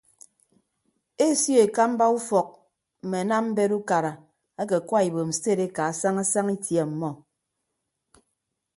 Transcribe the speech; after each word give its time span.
Esio 1.29 1.57
ekamba 1.65 2.05
ufọk 2.17 2.47
mme 3.03 3.17
anam 3.23 3.45
mbet 3.51 3.71
ukara 3.79 4.13
ake 4.61 4.75
akwa 4.79 4.99
ibom 5.07 5.29
sted 5.37 5.59
ekaa 5.67 5.91
saña 5.99 6.23
saña 6.31 6.53
itie 6.57 6.81
ọmọ. 6.87 7.09